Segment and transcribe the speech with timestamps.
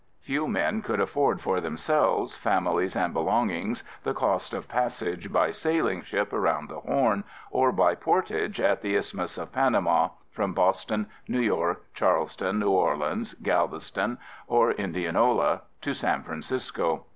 [0.21, 6.01] Few men could afford for themselves, families and belongings the cost of passage by sailing
[6.01, 11.39] ship, around the Horn or by portage at the Isthmus of Panama, from Boston, New
[11.39, 14.17] York, Charleston, New Orleans, Galveston
[14.47, 17.05] or Indianola, to San Francisco.